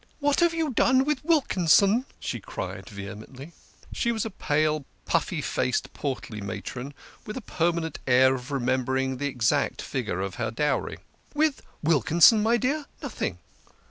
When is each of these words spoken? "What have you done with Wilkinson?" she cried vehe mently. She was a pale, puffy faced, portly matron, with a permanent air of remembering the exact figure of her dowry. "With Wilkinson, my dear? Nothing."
"What 0.19 0.39
have 0.39 0.55
you 0.55 0.71
done 0.73 1.03
with 1.05 1.23
Wilkinson?" 1.23 2.07
she 2.19 2.39
cried 2.39 2.87
vehe 2.87 3.13
mently. 3.15 3.51
She 3.93 4.11
was 4.11 4.25
a 4.25 4.31
pale, 4.31 4.83
puffy 5.05 5.41
faced, 5.43 5.93
portly 5.93 6.41
matron, 6.41 6.95
with 7.27 7.37
a 7.37 7.41
permanent 7.41 7.99
air 8.07 8.33
of 8.33 8.49
remembering 8.49 9.17
the 9.17 9.27
exact 9.27 9.79
figure 9.79 10.19
of 10.19 10.37
her 10.41 10.49
dowry. 10.49 10.97
"With 11.35 11.61
Wilkinson, 11.83 12.41
my 12.41 12.57
dear? 12.57 12.87
Nothing." 13.03 13.37